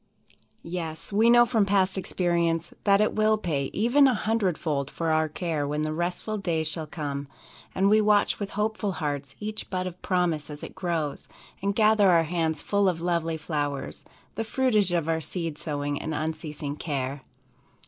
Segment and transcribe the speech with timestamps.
[0.63, 5.11] Yes, we know from past experience that it will pay even a hundred fold for
[5.11, 7.27] all our care when the restful days shall come,
[7.75, 11.27] and we watch with hopeful hearts each bud of promise as it grows,
[11.61, 14.03] and gather our hands full of lovely flowers,
[14.33, 17.21] the fruitage of our seed sowing and unceasing care.